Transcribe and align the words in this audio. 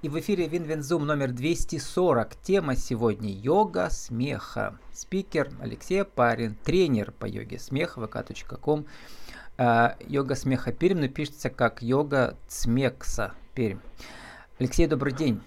И 0.00 0.08
в 0.08 0.16
эфире 0.20 0.46
Винвензум 0.46 1.06
номер 1.06 1.32
240. 1.32 2.36
Тема 2.36 2.76
сегодня 2.76 3.32
йога 3.32 3.90
смеха. 3.90 4.78
Спикер 4.92 5.50
Алексей 5.60 6.04
Парин, 6.04 6.54
тренер 6.54 7.10
по 7.10 7.26
йоге 7.26 7.58
смеха 7.58 8.00
vk.com. 8.00 8.86
А, 9.56 9.96
йога 10.06 10.36
смеха 10.36 10.70
Пермь, 10.70 11.00
но 11.00 11.08
пишется 11.08 11.50
как 11.50 11.82
йога 11.82 12.36
цмекса 12.46 13.34
Пермь. 13.54 13.80
Алексей, 14.60 14.86
добрый 14.86 15.12
день. 15.12 15.42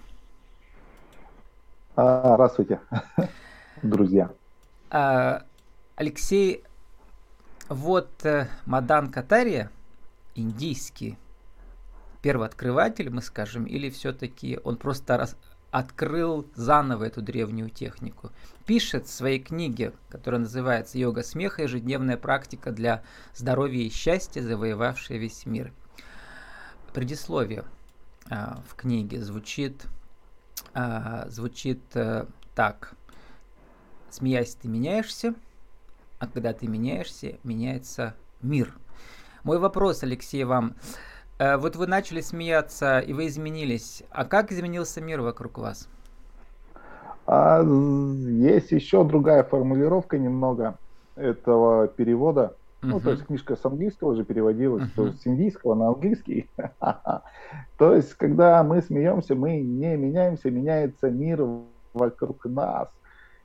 А, 1.96 2.34
здравствуйте, 2.34 2.78
друзья. 3.82 4.30
А, 4.90 5.46
Алексей, 5.96 6.62
вот 7.70 8.10
э, 8.26 8.48
Мадан 8.66 9.10
Катария, 9.10 9.70
индийский 10.34 11.16
первооткрыватель, 12.22 13.10
мы 13.10 13.20
скажем, 13.20 13.64
или 13.64 13.90
все-таки 13.90 14.58
он 14.64 14.76
просто 14.76 15.16
раз, 15.16 15.36
открыл 15.72 16.46
заново 16.54 17.04
эту 17.04 17.22
древнюю 17.22 17.70
технику. 17.70 18.30
Пишет 18.66 19.06
в 19.06 19.10
своей 19.10 19.40
книге, 19.40 19.92
которая 20.08 20.40
называется 20.40 20.98
«Йога 20.98 21.22
смеха. 21.22 21.62
Ежедневная 21.62 22.16
практика 22.16 22.70
для 22.70 23.02
здоровья 23.34 23.82
и 23.82 23.90
счастья, 23.90 24.42
завоевавшая 24.42 25.18
весь 25.18 25.46
мир». 25.46 25.72
Предисловие 26.92 27.64
а, 28.30 28.62
в 28.68 28.74
книге 28.74 29.22
звучит, 29.22 29.86
а, 30.74 31.26
звучит 31.28 31.80
а, 31.94 32.28
так. 32.54 32.94
Смеясь, 34.10 34.54
ты 34.54 34.68
меняешься, 34.68 35.34
а 36.18 36.26
когда 36.26 36.52
ты 36.52 36.66
меняешься, 36.66 37.38
меняется 37.44 38.14
мир. 38.42 38.76
Мой 39.42 39.58
вопрос, 39.58 40.02
Алексей, 40.02 40.44
вам. 40.44 40.76
Э, 41.42 41.56
вот 41.56 41.74
вы 41.74 41.88
начали 41.88 42.20
смеяться, 42.20 43.00
и 43.00 43.12
вы 43.12 43.26
изменились. 43.26 44.04
А 44.10 44.24
как 44.24 44.52
изменился 44.52 45.00
мир 45.00 45.22
вокруг 45.22 45.58
вас? 45.58 45.88
А, 47.26 47.62
есть 47.62 48.70
еще 48.70 49.02
другая 49.04 49.42
формулировка 49.42 50.18
немного 50.18 50.78
этого 51.16 51.88
перевода. 51.88 52.54
Uh-huh. 52.80 52.90
Ну, 52.90 53.00
то 53.00 53.10
есть 53.10 53.26
книжка 53.26 53.56
с 53.56 53.64
английского 53.64 54.14
же 54.14 54.24
переводилась, 54.24 54.84
uh-huh. 54.84 54.94
то 54.94 55.06
есть 55.06 55.22
с 55.22 55.26
индийского 55.26 55.74
на 55.74 55.88
английский. 55.88 56.48
то 57.78 57.94
есть, 57.94 58.14
когда 58.14 58.62
мы 58.62 58.80
смеемся, 58.80 59.34
мы 59.34 59.60
не 59.60 59.96
меняемся, 59.96 60.48
меняется 60.48 61.10
мир 61.10 61.44
вокруг 61.92 62.44
нас. 62.44 62.88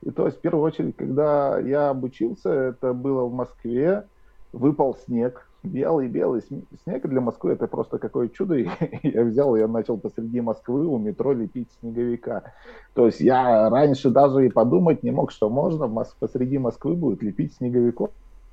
И 0.02 0.10
то 0.12 0.26
есть, 0.26 0.38
в 0.38 0.40
первую 0.40 0.62
очередь, 0.62 0.96
когда 0.96 1.58
я 1.58 1.88
обучился, 1.88 2.50
это 2.52 2.92
было 2.92 3.24
в 3.24 3.34
Москве, 3.34 4.06
выпал 4.52 4.96
снег, 5.04 5.47
белый-белый 5.62 6.42
снег 6.84 7.06
для 7.06 7.20
Москвы 7.20 7.52
это 7.52 7.66
просто 7.66 7.98
какое 7.98 8.28
чудо. 8.28 8.54
И 8.56 8.68
я 9.02 9.24
взял, 9.24 9.56
я 9.56 9.68
начал 9.68 9.98
посреди 9.98 10.40
Москвы 10.40 10.86
у 10.86 10.98
метро 10.98 11.32
лепить 11.32 11.68
снеговика. 11.80 12.52
То 12.94 13.06
есть 13.06 13.20
я 13.20 13.68
раньше 13.68 14.10
даже 14.10 14.46
и 14.46 14.50
подумать 14.50 15.02
не 15.02 15.10
мог, 15.10 15.30
что 15.30 15.50
можно 15.50 15.88
посреди 16.18 16.58
Москвы 16.58 16.94
будет 16.94 17.22
лепить 17.22 17.54
снеговиков. 17.54 18.10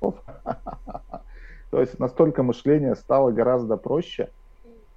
То 1.70 1.80
есть 1.80 1.98
настолько 1.98 2.42
мышление 2.42 2.94
стало 2.94 3.32
гораздо 3.32 3.76
проще, 3.76 4.30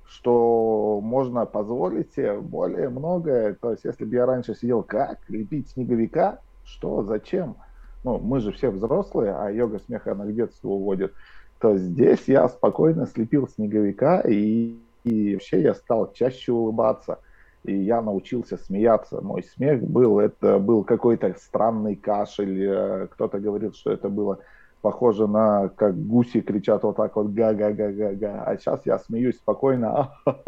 что 0.05 0.99
можно 1.01 1.45
позволить 1.45 2.13
себе 2.13 2.39
более 2.39 2.89
многое. 2.89 3.53
То 3.53 3.71
есть 3.71 3.85
если 3.85 4.05
бы 4.05 4.15
я 4.15 4.25
раньше 4.25 4.55
сидел, 4.55 4.83
как 4.83 5.17
лепить 5.29 5.69
снеговика, 5.69 6.39
что, 6.63 7.03
зачем? 7.03 7.55
Ну, 8.03 8.17
мы 8.19 8.39
же 8.39 8.51
все 8.51 8.69
взрослые, 8.69 9.33
а 9.33 9.49
йога 9.49 9.79
смеха 9.79 10.13
она 10.13 10.25
к 10.25 10.33
детству 10.33 10.71
уводит 10.71 11.13
то 11.59 11.77
здесь 11.77 12.23
я 12.27 12.47
спокойно 12.47 13.05
слепил 13.05 13.47
снеговика, 13.47 14.21
и, 14.21 14.75
и 15.03 15.33
вообще 15.33 15.61
я 15.61 15.73
стал 15.73 16.11
чаще 16.13 16.51
улыбаться. 16.51 17.19
И 17.65 17.75
я 17.75 18.01
научился 18.01 18.57
смеяться. 18.57 19.19
Мой 19.21 19.43
смех 19.43 19.83
был, 19.83 20.19
это 20.19 20.59
был 20.59 20.85
какой-то 20.85 21.35
странный 21.37 21.95
кашель. 21.95 22.63
Э, 22.63 23.07
кто-то 23.07 23.39
говорил, 23.39 23.73
что 23.73 23.91
это 23.91 24.07
было 24.07 24.39
похоже 24.81 25.27
на, 25.27 25.67
как 25.67 25.97
гуси 26.07 26.39
кричат 26.39 26.83
вот 26.83 26.95
так 26.95 27.17
вот 27.17 27.33
га-га-га-га-га. 27.33 28.43
А 28.45 28.57
сейчас 28.57 28.85
я 28.85 28.97
смеюсь 28.97 29.35
спокойно. 29.35 30.13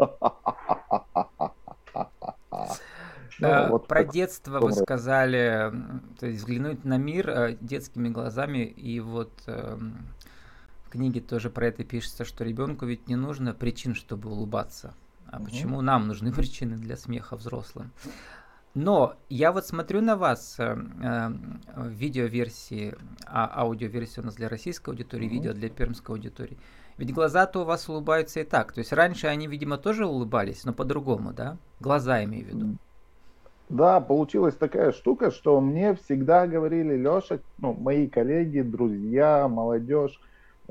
Ну, 3.38 3.70
вот 3.70 3.88
Про 3.88 4.04
детство 4.04 4.60
вы 4.60 4.72
сказали, 4.72 5.72
то 6.20 6.26
есть 6.26 6.40
взглянуть 6.40 6.84
на 6.84 6.96
мир 6.96 7.28
э, 7.28 7.56
детскими 7.60 8.08
глазами 8.08 8.58
и 8.58 9.00
вот 9.00 9.32
эм, 9.46 10.06
книге 10.92 11.20
тоже 11.20 11.50
про 11.50 11.66
это 11.66 11.84
пишется, 11.84 12.24
что 12.24 12.44
ребенку 12.44 12.86
ведь 12.86 13.08
не 13.08 13.16
нужно 13.16 13.54
причин, 13.54 13.94
чтобы 13.94 14.30
улыбаться. 14.30 14.94
А 15.26 15.36
угу. 15.36 15.46
почему 15.46 15.80
нам 15.80 16.06
нужны 16.06 16.32
причины 16.38 16.76
для 16.76 16.96
смеха 16.96 17.36
взрослым? 17.36 17.90
Но 18.74 19.16
я 19.28 19.52
вот 19.52 19.66
смотрю 19.66 20.00
на 20.00 20.16
вас 20.16 20.56
э, 20.58 20.64
э, 20.64 21.28
в 21.76 21.88
видеоверсии, 21.88 22.94
а 23.26 23.60
аудиоверсия 23.62 24.22
у 24.22 24.26
нас 24.26 24.34
для 24.34 24.48
российской 24.48 24.90
аудитории, 24.90 25.26
угу. 25.26 25.34
видео 25.34 25.52
для 25.52 25.68
пермской 25.68 26.16
аудитории. 26.16 26.58
Ведь 26.98 27.12
глаза-то 27.12 27.62
у 27.62 27.64
вас 27.64 27.88
улыбаются 27.88 28.40
и 28.40 28.44
так. 28.44 28.72
То 28.72 28.78
есть 28.78 28.92
раньше 28.92 29.26
они, 29.26 29.46
видимо, 29.46 29.78
тоже 29.78 30.06
улыбались, 30.06 30.64
но 30.64 30.72
по-другому, 30.72 31.32
да? 31.32 31.56
Глаза 31.80 32.22
имею 32.24 32.44
в 32.44 32.48
виду. 32.48 32.76
Да, 33.68 34.00
получилась 34.00 34.54
такая 34.54 34.92
штука, 34.92 35.30
что 35.30 35.58
мне 35.60 35.94
всегда 35.94 36.46
говорили, 36.46 36.94
Леша, 36.94 37.38
ну, 37.58 37.72
мои 37.72 38.06
коллеги, 38.06 38.60
друзья, 38.60 39.48
молодежь, 39.48 40.20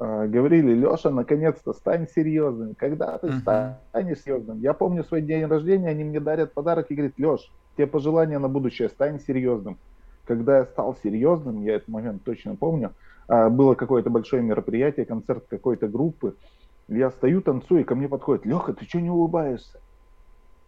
говорили, 0.02 0.74
Леша, 0.74 1.12
наконец-то 1.12 1.74
стань 1.74 2.08
серьезным. 2.08 2.74
Когда 2.76 3.18
ты 3.20 3.28
uh-huh. 3.28 3.76
станешь 3.90 4.22
серьезным? 4.22 4.60
Я 4.60 4.74
помню 4.74 5.04
свой 5.04 5.22
день 5.22 5.46
рождения, 5.46 5.90
они 5.90 6.04
мне 6.04 6.20
дарят 6.20 6.54
подарок 6.54 6.88
и 6.90 6.96
говорят, 6.96 7.20
Леш, 7.20 7.52
тебе 7.78 7.88
пожелания 7.88 8.40
на 8.40 8.50
будущее, 8.50 8.90
стань 8.90 9.20
серьезным. 9.20 9.78
Когда 10.26 10.60
я 10.60 10.66
стал 10.66 10.96
серьезным, 11.04 11.62
я 11.62 11.76
этот 11.76 11.88
момент 11.90 12.24
точно 12.24 12.56
помню, 12.56 12.94
а, 13.28 13.50
было 13.50 13.76
какое-то 13.76 14.10
большое 14.10 14.42
мероприятие, 14.42 15.06
концерт 15.06 15.46
какой-то 15.50 15.88
группы. 15.88 16.36
Я 16.88 17.12
стою, 17.12 17.42
танцую, 17.42 17.82
и 17.82 17.84
ко 17.84 17.96
мне 17.96 18.10
подходит, 18.10 18.46
Леха, 18.46 18.74
ты 18.74 18.86
что 18.86 19.00
не 19.00 19.10
улыбаешься? 19.10 19.80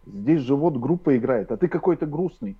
Здесь 0.06 0.40
же 0.40 0.54
вот 0.54 0.76
группа 0.76 1.16
играет, 1.16 1.50
а 1.50 1.56
ты 1.56 1.68
какой-то 1.68 2.06
грустный. 2.06 2.56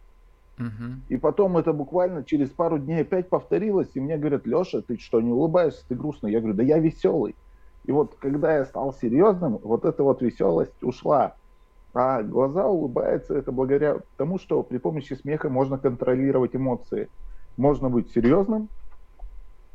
Угу. 0.59 1.01
И 1.09 1.17
потом 1.17 1.57
это 1.57 1.73
буквально 1.73 2.25
через 2.25 2.51
пару 2.51 2.79
дней 2.79 3.03
опять 3.03 3.29
повторилось, 3.29 3.91
и 3.95 4.01
мне 4.01 4.17
говорят, 4.17 4.47
Леша, 4.47 4.83
ты 4.83 4.99
что, 4.99 5.21
не 5.21 5.33
улыбаешься, 5.33 5.85
ты 5.89 5.95
грустный? 5.95 6.33
Я 6.33 6.41
говорю, 6.41 6.57
да 6.57 6.63
я 6.63 6.79
веселый. 6.79 7.35
И 7.85 7.93
вот 7.93 8.17
когда 8.19 8.57
я 8.57 8.65
стал 8.65 8.95
серьезным, 8.95 9.59
вот 9.63 9.85
эта 9.85 10.03
вот 10.03 10.23
веселость 10.23 10.83
ушла. 10.83 11.35
А 11.93 12.23
глаза 12.23 12.67
улыбаются, 12.67 13.37
это 13.37 13.53
благодаря 13.53 13.99
тому, 14.17 14.39
что 14.39 14.63
при 14.63 14.79
помощи 14.79 15.15
смеха 15.15 15.49
можно 15.49 15.79
контролировать 15.79 16.57
эмоции. 16.57 17.09
Можно 17.57 17.89
быть 17.89 18.11
серьезным, 18.11 18.69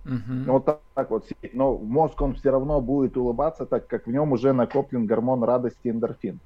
Uh-huh. 0.06 0.46
Вот 0.52 0.66
так, 0.66 0.80
так 0.96 1.12
вот. 1.12 1.28
Но 1.54 1.78
мозг, 1.78 2.20
он 2.22 2.34
все 2.34 2.52
равно 2.52 2.82
будет 2.82 3.18
улыбаться, 3.18 3.66
так 3.66 3.88
как 3.88 4.08
в 4.08 4.12
нем 4.12 4.32
уже 4.32 4.54
накоплен 4.54 5.06
гормон 5.06 5.44
радости 5.44 5.90
эндорфин. 5.90 6.40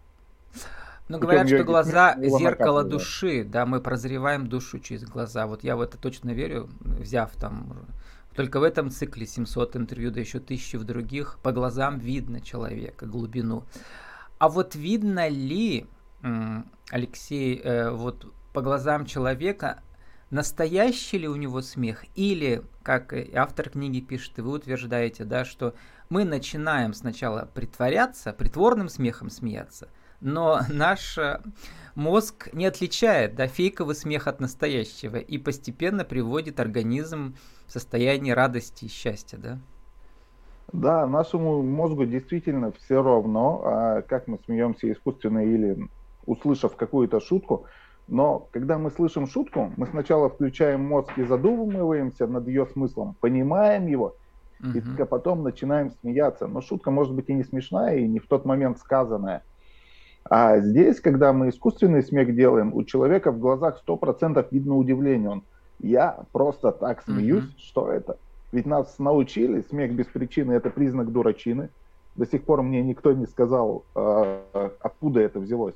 Ну, 1.09 1.19
говорят, 1.19 1.47
что 1.47 1.63
глаза– 1.63 2.15
зеркало 2.17 2.83
души, 2.83 3.43
да, 3.43 3.65
мы 3.65 3.81
прозреваем 3.81 4.47
душу 4.47 4.79
через 4.79 5.03
глаза. 5.03 5.47
Вот 5.47 5.63
я 5.63 5.75
в 5.75 5.81
это 5.81 5.97
точно 5.97 6.31
верю, 6.31 6.69
взяв 6.79 7.31
там 7.35 7.87
только 8.35 8.59
в 8.59 8.63
этом 8.63 8.89
цикле 8.89 9.27
700 9.27 9.75
интервью, 9.75 10.11
да 10.11 10.21
еще 10.21 10.39
тысячи 10.39 10.77
в 10.77 10.85
других, 10.85 11.39
по 11.43 11.51
глазам 11.51 11.99
видно 11.99 12.39
человека, 12.39 13.05
глубину. 13.05 13.65
А 14.39 14.47
вот 14.49 14.75
видно 14.75 15.27
ли, 15.27 15.87
Алексей, 16.89 17.61
э, 17.61 17.91
вот 17.91 18.33
по 18.53 18.61
глазам 18.61 19.05
человека, 19.05 19.83
настоящий 20.29 21.19
ли 21.19 21.27
у 21.27 21.35
него 21.35 21.61
смех, 21.61 22.05
или, 22.15 22.63
как 22.81 23.13
автор 23.35 23.69
книги 23.69 23.99
пишет, 23.99 24.39
и 24.39 24.41
вы 24.41 24.53
утверждаете, 24.53 25.25
да, 25.25 25.43
что 25.43 25.75
мы 26.09 26.23
начинаем 26.23 26.93
сначала 26.93 27.49
притворяться, 27.53 28.31
притворным 28.31 28.87
смехом 28.87 29.29
смеяться– 29.29 29.89
но 30.23 30.61
наш 30.69 31.17
э, 31.17 31.39
мозг 31.95 32.49
не 32.53 32.65
отличает 32.65 33.35
да, 33.35 33.47
фейковый 33.47 33.95
смех 33.95 34.27
от 34.27 34.39
настоящего 34.39 35.17
и 35.17 35.37
постепенно 35.37 36.05
приводит 36.05 36.59
организм 36.59 37.35
в 37.67 37.71
состояние 37.71 38.33
радости 38.33 38.85
и 38.85 38.89
счастья, 38.89 39.37
да? 39.37 39.59
Да, 40.71 41.05
нашему 41.05 41.61
мозгу 41.61 42.05
действительно 42.05 42.71
все 42.71 43.03
равно, 43.03 43.61
а 43.63 44.01
как 44.01 44.27
мы 44.27 44.39
смеемся 44.45 44.91
искусственно 44.91 45.45
или 45.45 45.77
услышав 46.25 46.75
какую-то 46.75 47.19
шутку, 47.19 47.65
но 48.07 48.47
когда 48.51 48.77
мы 48.77 48.89
слышим 48.89 49.27
шутку, 49.27 49.71
мы 49.77 49.85
сначала 49.87 50.29
включаем 50.29 50.85
мозг 50.85 51.17
и 51.17 51.23
задумываемся 51.23 52.27
над 52.27 52.47
ее 52.47 52.65
смыслом, 52.65 53.15
понимаем 53.19 53.87
его, 53.87 54.15
uh-huh. 54.61 54.77
и 54.77 54.81
только 54.81 55.05
потом 55.05 55.43
начинаем 55.43 55.91
смеяться. 55.91 56.47
Но 56.47 56.61
шутка 56.61 56.91
может 56.91 57.13
быть 57.13 57.29
и 57.29 57.33
не 57.33 57.43
смешная, 57.43 57.97
и 57.97 58.07
не 58.07 58.19
в 58.19 58.27
тот 58.27 58.45
момент 58.45 58.79
сказанная. 58.79 59.43
А 60.35 60.57
здесь, 60.57 60.99
когда 60.99 61.31
мы 61.31 61.49
искусственный 61.49 62.01
смех 62.01 62.35
делаем, 62.35 62.73
у 62.73 62.83
человека 62.83 63.31
в 63.31 63.37
глазах 63.37 63.79
100% 63.87 64.47
видно 64.49 64.77
удивление. 64.77 65.29
Он, 65.29 65.43
я 65.77 66.23
просто 66.31 66.71
так 66.71 67.03
смеюсь, 67.03 67.43
mm-hmm. 67.43 67.59
что 67.59 67.91
это? 67.91 68.17
Ведь 68.51 68.65
нас 68.65 68.97
научили, 68.97 69.61
смех 69.61 69.93
без 69.93 70.07
причины– 70.07 70.53
это 70.53 70.71
признак 70.71 71.11
дурачины. 71.11 71.69
До 72.15 72.25
сих 72.25 72.45
пор 72.45 72.63
мне 72.63 72.81
никто 72.81 73.13
не 73.13 73.27
сказал, 73.27 73.85
э, 73.93 74.69
откуда 74.79 75.19
это 75.19 75.39
взялось. 75.39 75.75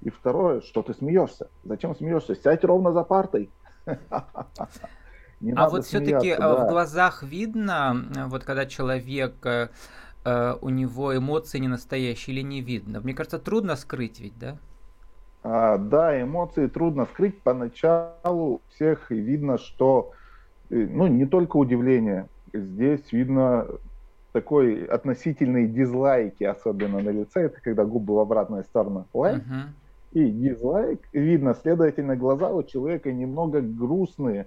И 0.00 0.10
второе, 0.10 0.62
что 0.62 0.82
ты 0.82 0.94
смеешься? 0.94 1.46
Зачем 1.62 1.94
смеешься? 1.94 2.34
Сядь 2.34 2.64
ровно 2.64 2.90
за 2.90 3.04
партой. 3.04 3.50
Не 5.40 5.52
а 5.52 5.68
вот 5.68 5.84
все-таки 5.84 6.30
э, 6.30 6.38
да. 6.38 6.66
в 6.66 6.68
глазах 6.68 7.22
видно, 7.22 8.04
э, 8.16 8.24
вот 8.26 8.42
когда 8.42 8.66
человек, 8.66 9.46
э, 10.24 10.54
у 10.60 10.68
него 10.68 11.16
эмоции 11.16 11.58
не 11.58 11.68
настоящие 11.68 12.36
или 12.36 12.42
не 12.42 12.60
видно. 12.60 13.00
Мне 13.00 13.14
кажется, 13.14 13.38
трудно 13.38 13.76
скрыть 13.76 14.20
ведь, 14.20 14.38
да? 14.38 14.56
А, 15.42 15.78
да, 15.78 16.20
эмоции 16.20 16.66
трудно 16.66 17.06
скрыть. 17.06 17.40
Поначалу 17.42 18.60
всех 18.68 19.10
видно, 19.10 19.58
что, 19.58 20.12
ну, 20.70 21.06
не 21.06 21.26
только 21.26 21.56
удивление. 21.56 22.28
Здесь 22.52 23.12
видно 23.12 23.66
такой 24.32 24.84
относительные 24.84 25.66
дизлайки, 25.66 26.44
особенно 26.44 27.00
на 27.00 27.10
лице. 27.10 27.42
Это 27.42 27.60
когда 27.60 27.84
губы 27.84 28.14
в 28.14 28.18
обратную 28.18 28.64
сторону. 28.64 29.06
Лайк. 29.12 29.42
Uh-huh. 29.42 29.68
И 30.12 30.30
дизлайк. 30.30 31.00
Видно, 31.12 31.54
следовательно, 31.54 32.16
глаза 32.16 32.50
у 32.50 32.62
человека 32.62 33.12
немного 33.12 33.60
грустные 33.60 34.46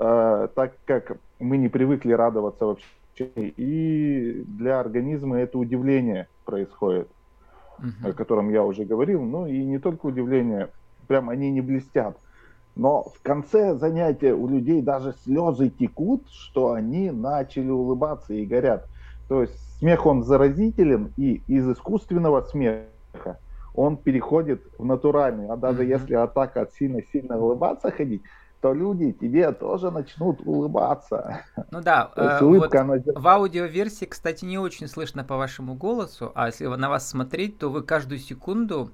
Э, 0.00 0.48
так 0.54 0.72
как 0.86 1.18
мы 1.38 1.58
не 1.58 1.68
привыкли 1.68 2.12
радоваться 2.12 2.64
вообще, 2.64 2.86
и 3.24 4.44
для 4.46 4.80
организма 4.80 5.38
это 5.38 5.58
удивление 5.58 6.28
происходит, 6.44 7.08
uh-huh. 7.78 8.10
о 8.10 8.12
котором 8.12 8.50
я 8.50 8.64
уже 8.64 8.84
говорил, 8.84 9.22
ну 9.22 9.46
и 9.46 9.64
не 9.64 9.78
только 9.78 10.06
удивление, 10.06 10.70
прям 11.08 11.28
они 11.28 11.50
не 11.50 11.60
блестят. 11.60 12.16
Но 12.76 13.02
в 13.02 13.20
конце 13.22 13.76
занятия 13.76 14.32
у 14.32 14.48
людей 14.48 14.80
даже 14.80 15.14
слезы 15.24 15.70
текут, 15.70 16.28
что 16.30 16.72
они 16.72 17.10
начали 17.10 17.68
улыбаться 17.68 18.32
и 18.32 18.46
горят. 18.46 18.86
То 19.28 19.42
есть 19.42 19.78
смех 19.78 20.06
он 20.06 20.22
заразителен, 20.22 21.12
и 21.16 21.42
из 21.46 21.68
искусственного 21.68 22.42
смеха 22.42 23.38
он 23.74 23.96
переходит 23.96 24.62
в 24.78 24.84
натуральный. 24.84 25.48
А 25.48 25.56
даже 25.56 25.84
uh-huh. 25.84 25.98
если 25.98 26.14
атака 26.14 26.62
от 26.62 26.72
сильно-сильно 26.74 27.38
улыбаться 27.38 27.90
ходить, 27.90 28.22
то 28.60 28.74
люди 28.74 29.12
тебе 29.12 29.52
тоже 29.52 29.90
начнут 29.90 30.40
улыбаться. 30.44 31.42
Ну 31.70 31.80
да, 31.80 32.10
э, 32.16 32.38
вот 32.42 32.74
она... 32.74 32.96
в 33.14 33.26
аудиоверсии, 33.26 34.04
кстати, 34.04 34.44
не 34.44 34.58
очень 34.58 34.86
слышно 34.86 35.24
по 35.24 35.36
вашему 35.36 35.74
голосу, 35.74 36.32
а 36.34 36.46
если 36.46 36.66
на 36.66 36.88
вас 36.88 37.08
смотреть, 37.08 37.58
то 37.58 37.70
вы 37.70 37.82
каждую 37.82 38.18
секунду, 38.18 38.90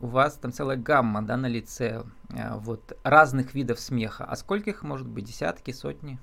у 0.00 0.06
вас 0.06 0.34
там 0.34 0.52
целая 0.52 0.76
гамма, 0.76 1.22
да, 1.22 1.36
на 1.36 1.46
лице, 1.46 2.02
э, 2.30 2.56
вот, 2.56 2.96
разных 3.02 3.54
видов 3.54 3.80
смеха. 3.80 4.24
А 4.24 4.36
сколько 4.36 4.70
их 4.70 4.82
может 4.82 5.06
быть? 5.06 5.24
Десятки, 5.24 5.72
сотни? 5.72 6.18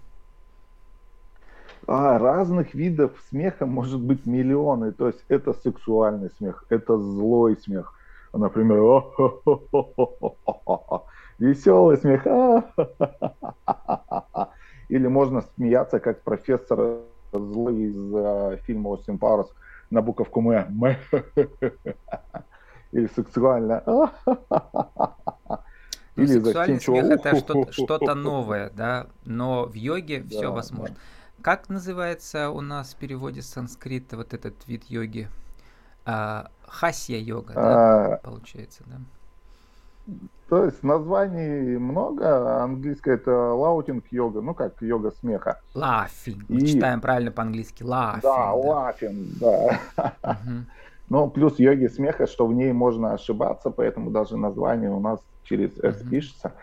А, 1.87 2.17
разных 2.17 2.73
видов 2.73 3.11
смеха 3.29 3.65
может 3.65 3.99
быть 3.99 4.25
миллионы. 4.25 4.91
То 4.91 5.07
есть 5.07 5.23
это 5.27 5.53
сексуальный 5.53 6.31
смех, 6.37 6.65
это 6.69 6.97
злой 6.97 7.57
смех. 7.57 7.93
Например, 8.31 9.03
веселый 11.39 11.97
смех. 11.97 12.25
Или 14.89 15.07
можно 15.07 15.43
смеяться, 15.55 15.99
как 15.99 16.21
профессор 16.21 16.99
злой 17.31 17.81
из 17.83 17.95
uh, 17.95 18.57
фильма 18.57 18.89
Остин 18.89 19.17
Пауэрс 19.17 19.49
на 19.89 20.01
буковку 20.01 20.51
М. 20.51 20.85
Или 22.91 23.07
сексуально. 23.07 23.83
Ну, 26.15 26.23
Или 26.23 26.39
сексуальный 26.39 26.79
смех 26.79 27.05
это 27.05 27.35
что-то, 27.35 27.71
что 27.71 28.13
новое, 28.13 28.69
да, 28.69 29.07
но 29.25 29.65
в 29.65 29.73
йоге 29.73 30.19
да, 30.21 30.29
все 30.29 30.51
возможно. 30.51 30.95
Да. 30.95 31.01
Как 31.41 31.69
называется 31.69 32.51
у 32.51 32.61
нас 32.61 32.93
в 32.93 32.97
переводе 32.97 33.41
с 33.41 33.47
санскрита 33.47 34.15
вот 34.15 34.35
этот 34.35 34.53
вид 34.67 34.83
йоги? 34.85 35.27
А, 36.05 36.51
хасья 36.67 37.17
йога, 37.17 37.53
да, 37.53 38.13
а, 38.13 38.17
получается, 38.17 38.83
да? 38.85 38.97
То 40.49 40.65
есть 40.65 40.83
названий 40.83 41.77
много. 41.77 42.63
Английское 42.63 43.15
это 43.15 43.31
laughing 43.31 44.05
йога, 44.11 44.41
ну 44.41 44.53
как 44.53 44.81
йога 44.81 45.11
смеха. 45.11 45.59
Laughing. 45.73 46.43
Мы 46.47 46.61
читаем 46.65 47.01
правильно 47.01 47.31
по-английски. 47.31 47.83
Laughing. 47.83 48.21
Да, 48.21 48.53
laughing, 48.53 49.25
да. 49.39 49.79
Угу. 50.21 50.65
Ну, 51.09 51.29
плюс 51.29 51.59
йоги 51.59 51.87
смеха, 51.87 52.27
что 52.27 52.47
в 52.47 52.53
ней 52.53 52.71
можно 52.71 53.13
ошибаться, 53.13 53.69
поэтому 53.69 54.11
даже 54.11 54.37
название 54.37 54.89
у 54.89 54.99
нас 54.99 55.19
через 55.43 55.77
S 55.79 56.01
угу. 56.01 56.09
пишется. 56.09 56.53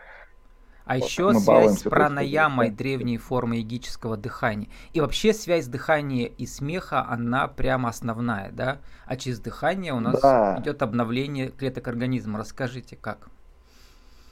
А 0.91 0.95
вот, 0.95 1.05
еще 1.05 1.33
связь 1.35 1.79
с 1.79 1.83
пранаямой, 1.83 2.71
древней 2.71 3.17
формой 3.17 3.61
йогического 3.61 4.17
дыхания. 4.17 4.67
И 4.93 5.01
вообще 5.01 5.33
связь 5.33 5.69
дыхания 5.69 6.27
и 6.27 6.47
смеха, 6.47 7.07
она 7.09 7.47
прямо 7.47 7.91
основная, 7.91 8.51
да? 8.51 8.79
А 9.07 9.17
через 9.17 9.39
дыхание 9.39 9.93
у 9.93 10.01
нас 10.01 10.21
да. 10.21 10.59
идет 10.59 10.83
обновление 10.83 11.51
клеток 11.51 11.87
организма. 11.87 12.41
Расскажите, 12.41 12.99
как? 13.01 13.29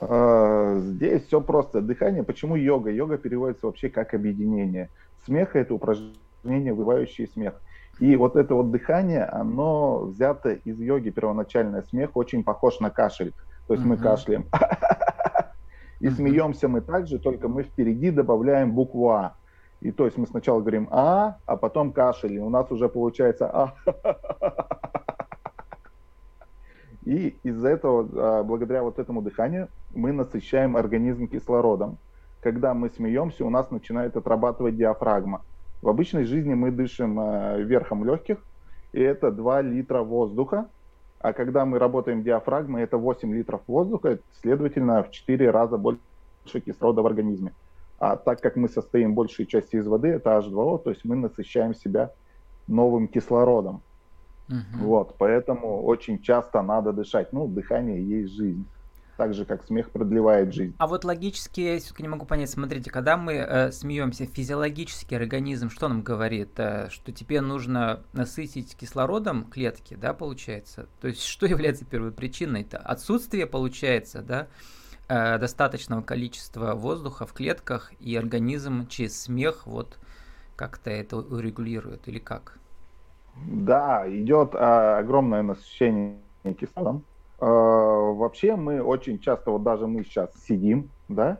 А, 0.00 0.80
здесь 0.80 1.26
все 1.26 1.40
просто. 1.40 1.80
Дыхание. 1.80 2.24
Почему 2.24 2.56
йога? 2.56 2.90
Йога 2.90 3.18
переводится 3.18 3.66
вообще 3.66 3.88
как 3.88 4.12
объединение. 4.12 4.88
Смех– 5.26 5.50
это 5.54 5.74
упражнение, 5.74 6.72
вызывающее 6.72 7.28
смех. 7.28 7.54
И 8.00 8.16
вот 8.16 8.34
это 8.34 8.56
вот 8.56 8.72
дыхание, 8.72 9.26
оно 9.26 10.06
взято 10.06 10.54
из 10.54 10.80
йоги, 10.80 11.10
первоначальный 11.10 11.84
смех, 11.84 12.16
очень 12.16 12.42
похож 12.42 12.80
на 12.80 12.90
кашель. 12.90 13.32
То 13.68 13.74
есть 13.74 13.84
uh-huh. 13.84 13.90
мы 13.90 13.96
кашляем. 13.96 14.46
И 16.00 16.10
смеемся 16.10 16.68
мы 16.68 16.80
также, 16.80 17.18
только 17.18 17.48
мы 17.48 17.64
впереди 17.64 18.10
добавляем 18.10 18.72
букву 18.72 19.10
А. 19.10 19.34
И 19.80 19.90
то 19.92 20.06
есть 20.06 20.16
мы 20.16 20.26
сначала 20.26 20.60
говорим 20.60 20.88
А, 20.90 21.38
а 21.46 21.56
потом 21.56 21.92
кашель. 21.92 22.34
И 22.34 22.40
у 22.40 22.50
нас 22.50 22.70
уже 22.70 22.88
получается 22.88 23.50
А. 23.52 23.74
И 27.04 27.38
из-за 27.42 27.68
этого, 27.70 28.08
а, 28.12 28.42
благодаря 28.42 28.82
вот 28.82 28.98
этому 28.98 29.22
дыханию, 29.22 29.68
мы 29.94 30.12
насыщаем 30.12 30.76
организм 30.76 31.26
кислородом. 31.26 31.96
Когда 32.42 32.74
мы 32.74 32.90
смеемся, 32.90 33.46
у 33.46 33.50
нас 33.50 33.70
начинает 33.70 34.14
отрабатывать 34.16 34.76
диафрагма. 34.76 35.42
В 35.80 35.88
обычной 35.88 36.24
жизни 36.24 36.52
мы 36.52 36.70
дышим 36.70 37.18
а, 37.18 37.56
верхом 37.56 38.04
легких, 38.04 38.44
и 38.92 39.00
это 39.00 39.30
2 39.30 39.62
литра 39.62 40.02
воздуха. 40.02 40.68
А 41.20 41.32
когда 41.32 41.64
мы 41.64 41.78
работаем 41.78 42.22
диафрагмой, 42.22 42.82
это 42.82 42.96
8 42.96 43.34
литров 43.34 43.62
воздуха, 43.66 44.18
следовательно, 44.40 45.02
в 45.02 45.10
4 45.10 45.50
раза 45.50 45.76
больше 45.76 45.98
кислорода 46.64 47.02
в 47.02 47.06
организме. 47.06 47.52
А 47.98 48.16
так 48.16 48.40
как 48.40 48.56
мы 48.56 48.68
состоим 48.68 49.14
большей 49.14 49.46
части 49.46 49.76
из 49.76 49.86
воды, 49.86 50.08
это 50.08 50.30
H2O, 50.30 50.82
то 50.82 50.90
есть 50.90 51.04
мы 51.04 51.16
насыщаем 51.16 51.74
себя 51.74 52.12
новым 52.68 53.08
кислородом. 53.08 53.82
Угу. 54.48 54.86
Вот, 54.86 55.14
поэтому 55.18 55.82
очень 55.82 56.22
часто 56.22 56.62
надо 56.62 56.92
дышать. 56.92 57.32
Ну, 57.32 57.48
дыхание 57.48 58.02
есть 58.02 58.34
жизнь. 58.34 58.64
Так 59.18 59.34
же, 59.34 59.44
как 59.44 59.66
смех 59.66 59.90
продлевает 59.90 60.54
жизнь. 60.54 60.76
А 60.78 60.86
вот 60.86 61.04
логически 61.04 61.60
я 61.60 61.78
все-таки 61.80 62.04
не 62.04 62.08
могу 62.08 62.24
понять. 62.24 62.50
Смотрите, 62.50 62.88
когда 62.88 63.16
мы 63.16 63.32
э, 63.32 63.72
смеемся, 63.72 64.26
физиологически 64.26 65.12
организм 65.16 65.70
что 65.70 65.88
нам 65.88 66.02
говорит? 66.02 66.50
Э, 66.60 66.88
что 66.88 67.10
тебе 67.10 67.40
нужно 67.40 68.04
насытить 68.12 68.76
кислородом 68.76 69.42
клетки, 69.46 69.94
да, 69.94 70.14
получается? 70.14 70.86
То 71.00 71.08
есть 71.08 71.24
что 71.24 71.46
является 71.46 71.84
первой 71.84 72.12
причиной? 72.12 72.60
Это 72.60 72.78
отсутствие, 72.78 73.48
получается, 73.48 74.22
да, 74.22 74.46
э, 75.08 75.36
достаточного 75.38 76.02
количества 76.02 76.74
воздуха 76.76 77.26
в 77.26 77.32
клетках, 77.32 77.90
и 77.98 78.14
организм 78.14 78.86
через 78.86 79.20
смех 79.20 79.66
вот 79.66 79.98
как-то 80.54 80.90
это 80.90 81.16
урегулирует 81.16 82.06
или 82.06 82.20
как? 82.20 82.56
Да, 83.48 84.04
идет 84.08 84.54
а, 84.54 84.98
огромное 84.98 85.42
насыщение 85.42 86.20
кислородом. 86.56 87.02
А, 87.40 87.46
вообще 87.46 88.56
мы 88.56 88.82
очень 88.82 89.18
часто, 89.18 89.50
вот 89.50 89.62
даже 89.62 89.86
мы 89.86 90.04
сейчас 90.04 90.30
сидим, 90.46 90.90
да, 91.08 91.38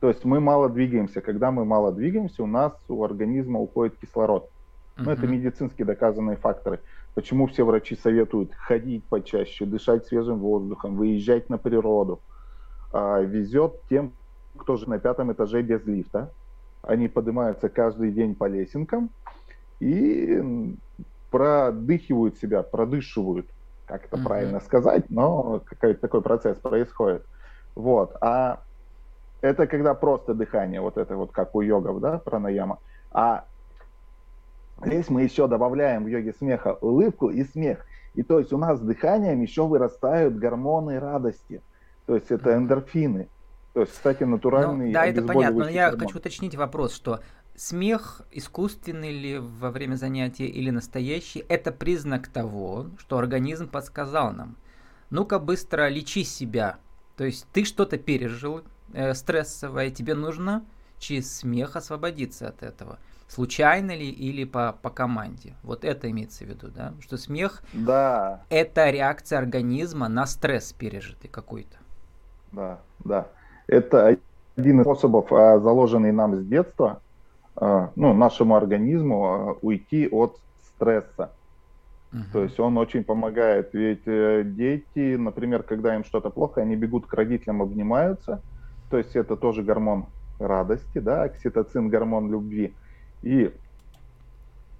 то 0.00 0.08
есть 0.08 0.24
мы 0.24 0.40
мало 0.40 0.68
двигаемся. 0.68 1.20
Когда 1.20 1.50
мы 1.50 1.64
мало 1.64 1.92
двигаемся, 1.92 2.42
у 2.42 2.46
нас 2.46 2.72
у 2.88 3.02
организма 3.04 3.60
уходит 3.60 3.96
кислород. 3.96 4.50
Ну, 4.96 5.10
это 5.10 5.26
медицински 5.26 5.82
доказанные 5.82 6.36
факторы. 6.36 6.80
Почему 7.14 7.46
все 7.46 7.64
врачи 7.64 7.96
советуют 7.96 8.54
ходить 8.54 9.02
почаще, 9.04 9.64
дышать 9.64 10.06
свежим 10.06 10.38
воздухом, 10.38 10.96
выезжать 10.96 11.48
на 11.48 11.58
природу. 11.58 12.20
А, 12.92 13.20
везет 13.20 13.80
тем, 13.88 14.12
кто 14.56 14.76
же 14.76 14.88
на 14.88 14.98
пятом 14.98 15.32
этаже 15.32 15.62
без 15.62 15.84
лифта. 15.84 16.30
Они 16.82 17.08
поднимаются 17.08 17.68
каждый 17.68 18.12
день 18.12 18.34
по 18.34 18.46
лесенкам 18.46 19.10
и 19.80 20.76
продыхивают 21.30 22.36
себя, 22.38 22.62
продышивают, 22.62 23.46
как 23.86 24.06
это 24.06 24.16
mm-hmm. 24.16 24.24
правильно 24.24 24.60
сказать, 24.60 25.10
но 25.10 25.60
какой-то 25.64 26.00
такой 26.00 26.22
процесс 26.22 26.58
происходит. 26.58 27.24
Вот. 27.74 28.16
А 28.20 28.60
это 29.40 29.66
когда 29.66 29.94
просто 29.94 30.34
дыхание, 30.34 30.80
вот 30.80 30.96
это 30.96 31.16
вот 31.16 31.32
как 31.32 31.54
у 31.54 31.60
йогов, 31.60 32.00
да, 32.00 32.18
пранаяма. 32.18 32.78
А 33.12 33.44
здесь 34.84 35.08
мы 35.10 35.22
еще 35.22 35.46
добавляем 35.48 36.04
в 36.04 36.08
йоге 36.08 36.32
смеха 36.32 36.78
улыбку 36.80 37.28
и 37.30 37.44
смех. 37.44 37.84
И 38.14 38.22
то 38.22 38.38
есть 38.38 38.52
у 38.52 38.58
нас 38.58 38.78
с 38.78 38.82
дыханием 38.82 39.40
еще 39.42 39.66
вырастают 39.66 40.36
гормоны 40.36 40.98
радости. 41.00 41.62
То 42.06 42.14
есть 42.14 42.30
это 42.30 42.54
эндорфины. 42.54 43.28
То 43.74 43.80
есть, 43.80 43.92
кстати, 43.92 44.22
натуральный. 44.22 44.86
Ну, 44.86 44.92
да, 44.92 45.04
это 45.06 45.22
понятно. 45.22 45.64
Но 45.64 45.68
я 45.68 45.90
гормон. 45.90 46.06
хочу 46.06 46.18
уточнить 46.18 46.54
вопрос, 46.54 46.94
что 46.94 47.20
смех, 47.56 48.22
искусственный 48.30 49.12
ли 49.12 49.38
во 49.38 49.70
время 49.70 49.94
занятия 49.96 50.46
или 50.46 50.70
настоящий, 50.70 51.44
это 51.48 51.72
признак 51.72 52.28
того, 52.28 52.86
что 52.98 53.18
организм 53.18 53.68
подсказал 53.68 54.32
нам. 54.32 54.56
ну-ка 55.10 55.38
быстро 55.38 55.88
лечи 55.88 56.24
себя. 56.24 56.78
То 57.16 57.24
есть 57.24 57.46
ты 57.52 57.64
что-то 57.64 57.98
пережил 57.98 58.62
э, 58.92 59.14
стрессовое, 59.14 59.90
тебе 59.90 60.14
нужно 60.14 60.64
через 60.98 61.38
смех 61.38 61.76
освободиться 61.76 62.48
от 62.48 62.62
этого. 62.62 62.98
Случайно 63.28 63.92
ли 63.92 64.08
или 64.10 64.44
по, 64.44 64.76
по 64.80 64.90
команде. 64.90 65.54
Вот 65.62 65.84
это 65.84 66.10
имеется 66.10 66.44
в 66.44 66.48
виду, 66.48 66.68
да? 66.68 66.94
Что 67.00 67.16
смех 67.16 67.62
да. 67.72 68.42
это 68.48 68.90
реакция 68.90 69.38
организма 69.38 70.08
на 70.08 70.26
стресс 70.26 70.72
пережитый 70.72 71.30
какой-то. 71.30 71.76
Да, 72.52 72.80
да. 73.04 73.28
Это 73.66 74.18
один 74.56 74.80
из 74.80 74.84
способов, 74.84 75.32
а, 75.32 75.58
заложенный 75.58 76.12
нам 76.12 76.36
с 76.36 76.44
детства, 76.44 77.00
ну, 77.60 78.14
нашему 78.14 78.56
организму 78.56 79.24
а, 79.24 79.56
уйти 79.62 80.08
от 80.08 80.38
стресса. 80.62 81.30
Uh-huh. 82.12 82.22
То 82.32 82.42
есть 82.42 82.58
он 82.60 82.78
очень 82.78 83.04
помогает. 83.04 83.70
Ведь 83.74 84.06
э, 84.06 84.42
дети, 84.44 85.16
например, 85.16 85.62
когда 85.62 85.94
им 85.94 86.04
что-то 86.04 86.30
плохо, 86.30 86.60
они 86.62 86.76
бегут 86.76 87.06
к 87.06 87.14
родителям, 87.14 87.62
обнимаются. 87.62 88.40
То 88.90 88.98
есть 88.98 89.16
это 89.16 89.36
тоже 89.36 89.62
гормон 89.62 90.06
радости, 90.38 90.98
да, 90.98 91.24
окситоцин, 91.24 91.88
гормон 91.88 92.30
любви. 92.30 92.74
И 93.22 93.52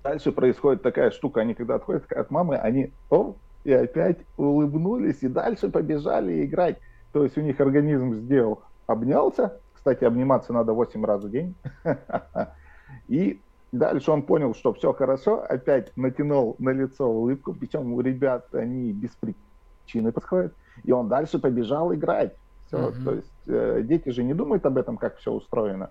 дальше 0.03 0.33
происходит 0.33 0.83
такая 0.83 1.11
штука, 1.11 1.41
они 1.41 1.55
когда 1.55 1.77
отходят 1.77 2.11
от 2.13 2.31
мамы, 2.31 2.57
они 2.57 2.93
оп, 3.11 3.39
и 3.65 3.73
опять 3.73 4.19
улыбнулись, 4.37 5.23
и 5.23 5.29
дальше 5.29 5.69
побежали 5.69 6.45
играть. 6.45 6.79
То 7.13 7.25
есть 7.25 7.39
у 7.39 7.41
них 7.41 7.61
организм 7.61 8.15
сделал, 8.15 8.63
обнялся, 8.87 9.59
кстати, 9.73 10.05
обниматься 10.05 10.53
надо 10.53 10.73
8 10.73 11.05
раз 11.05 11.23
в 11.23 11.31
день, 11.31 11.55
и 13.09 13.41
дальше 13.73 14.11
он 14.11 14.23
понял, 14.23 14.55
что 14.55 14.73
все 14.73 14.93
хорошо, 14.93 15.45
опять 15.49 15.97
натянул 15.97 16.57
на 16.59 16.71
лицо 16.71 17.09
улыбку, 17.09 17.55
причем 17.55 17.93
у 17.93 18.01
ребят 18.01 18.55
они 18.55 18.93
без 18.93 19.11
причины 19.17 20.13
подходят, 20.13 20.55
и 20.85 20.93
он 20.93 21.09
дальше 21.09 21.39
побежал 21.39 21.95
играть. 21.95 22.35
Все, 22.67 22.79
mm-hmm. 22.79 23.05
то 23.05 23.15
есть 23.15 23.33
э, 23.47 23.81
дети 23.83 24.09
же 24.11 24.25
не 24.25 24.35
думают 24.35 24.65
об 24.67 24.79
этом, 24.79 24.97
как 24.97 25.19
все 25.19 25.33
устроено. 25.33 25.91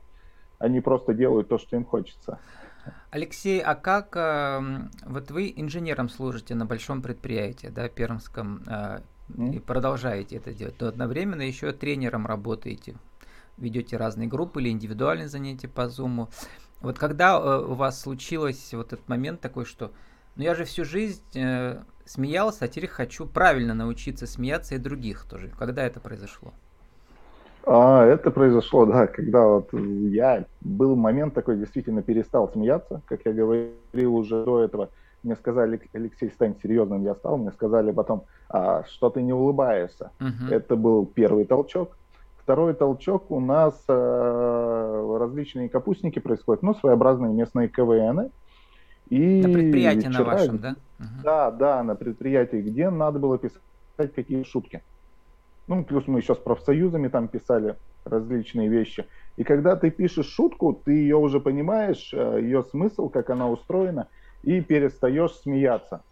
Они 0.59 0.81
просто 0.81 1.13
делают 1.13 1.49
то, 1.49 1.57
что 1.57 1.75
им 1.75 1.85
хочется. 1.85 2.39
Алексей, 3.11 3.61
а 3.61 3.75
как 3.75 4.15
э, 4.15 4.61
вот 5.05 5.31
вы 5.31 5.53
инженером 5.55 6.09
служите 6.09 6.55
на 6.55 6.65
большом 6.65 7.01
предприятии, 7.01 7.67
да, 7.67 7.87
Пермском, 7.87 8.63
э, 8.67 9.01
mm. 9.29 9.55
и 9.55 9.59
продолжаете 9.59 10.37
это 10.37 10.53
делать, 10.53 10.77
то 10.77 10.87
одновременно 10.87 11.41
еще 11.41 11.71
тренером 11.71 12.25
работаете, 12.25 12.95
ведете 13.57 13.97
разные 13.97 14.27
группы 14.27 14.61
или 14.61 14.69
индивидуальные 14.69 15.27
занятия 15.27 15.67
по 15.67 15.81
Zoom. 15.81 16.27
Вот 16.83 16.99
когда 16.99 17.39
э, 17.39 17.65
у 17.65 17.73
вас 17.73 18.01
случилось 18.01 18.73
вот 18.73 18.93
этот 18.93 19.07
момент 19.07 19.39
такой, 19.39 19.65
что 19.65 19.91
ну 20.35 20.43
я 20.43 20.53
же 20.53 20.65
всю 20.65 20.83
жизнь 20.83 21.23
э, 21.33 21.79
смеялся, 22.05 22.65
а 22.65 22.67
теперь 22.67 22.89
хочу 22.89 23.25
правильно 23.25 23.73
научиться 23.73 24.27
смеяться 24.27 24.75
и 24.75 24.77
других 24.77 25.25
тоже. 25.29 25.49
Когда 25.57 25.83
это 25.83 26.01
произошло? 26.01 26.53
А, 27.65 28.03
это 28.03 28.31
произошло, 28.31 28.85
да, 28.85 29.07
когда 29.07 29.47
вот 29.47 29.69
я 29.71 30.43
был 30.59 30.97
момент 30.97 31.33
такой, 31.33 31.55
действительно 31.55 32.01
перестал 32.01 32.51
смеяться, 32.51 33.01
как 33.05 33.21
я 33.23 33.31
говорил 33.31 34.15
уже 34.15 34.43
до 34.43 34.61
этого. 34.61 34.89
Мне 35.23 35.37
сказали, 35.37 35.79
Алексей, 35.93 36.29
стань 36.31 36.55
серьезным, 36.61 37.05
я 37.05 37.15
стал. 37.15 37.37
Мне 37.37 37.53
сказали 37.53 37.93
потом, 37.93 38.25
а, 38.49 38.83
что 38.83 39.09
ты 39.09 39.21
не 39.21 39.31
улыбаешься. 39.31 40.11
Uh-huh. 40.19 40.51
Это 40.51 40.75
был 40.75 41.05
первый 41.05 41.45
толчок. 41.45 41.97
Второй 42.43 42.73
толчок 42.73 43.31
у 43.31 43.39
нас 43.39 43.81
э, 43.87 45.17
различные 45.17 45.69
капустники 45.69 46.19
происходят, 46.19 46.61
ну, 46.61 46.73
своеобразные 46.73 47.33
местные 47.33 47.69
КВНы. 47.69 48.31
И 49.09 49.41
на 49.41 49.49
предприятии 49.49 50.09
вчера, 50.09 50.19
на 50.19 50.23
вашем, 50.23 50.57
да? 50.57 50.75
Да, 51.23 51.51
да, 51.51 51.83
на 51.83 51.95
предприятии, 51.95 52.57
где 52.57 52.89
надо 52.89 53.19
было 53.19 53.37
писать 53.37 53.61
какие 54.13 54.43
шутки. 54.43 54.83
Ну, 55.67 55.85
плюс 55.85 56.05
мы 56.07 56.19
еще 56.19 56.35
с 56.35 56.37
профсоюзами 56.37 57.07
там 57.07 57.29
писали 57.29 57.77
различные 58.03 58.67
вещи. 58.67 59.05
И 59.37 59.45
когда 59.45 59.77
ты 59.77 59.89
пишешь 59.89 60.27
шутку, 60.27 60.73
ты 60.73 60.91
ее 60.91 61.15
уже 61.15 61.39
понимаешь, 61.39 62.13
э, 62.13 62.39
ее 62.41 62.63
смысл, 62.63 63.07
как 63.07 63.29
она 63.29 63.49
устроена, 63.49 64.09
и 64.41 64.59
перестаешь 64.59 65.31
смеяться. 65.31 66.03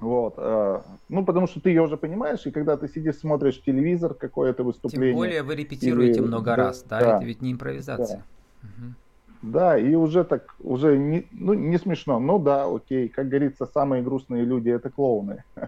Вот. 0.00 0.34
Э, 0.36 0.82
ну, 1.08 1.24
потому 1.24 1.46
что 1.46 1.60
ты 1.60 1.70
ее 1.70 1.82
уже 1.82 1.96
понимаешь, 1.96 2.44
и 2.46 2.50
когда 2.50 2.76
ты 2.76 2.88
сидишь, 2.88 3.16
смотришь 3.16 3.62
телевизор, 3.62 4.14
какое-то 4.14 4.62
выступление. 4.62 5.12
Тем 5.12 5.16
более 5.16 5.42
вы 5.42 5.54
репетируете 5.56 6.20
или... 6.20 6.26
много 6.26 6.50
да, 6.50 6.56
раз, 6.56 6.82
да? 6.82 7.00
да? 7.00 7.16
Это 7.16 7.24
ведь 7.24 7.42
не 7.42 7.52
импровизация. 7.52 8.24
Да. 8.62 8.68
Угу. 8.68 8.94
да, 9.42 9.78
и 9.78 9.94
уже 9.94 10.24
так, 10.24 10.54
уже 10.60 10.98
не, 10.98 11.26
ну, 11.32 11.54
не 11.54 11.78
смешно. 11.78 12.18
Ну 12.18 12.38
да, 12.38 12.66
окей, 12.66 13.08
как 13.08 13.28
говорится, 13.28 13.66
самые 13.66 14.02
грустные 14.02 14.44
люди 14.44 14.70
это 14.70 14.90
клоуны. 14.90 15.44